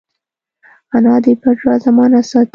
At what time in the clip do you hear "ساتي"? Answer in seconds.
2.31-2.49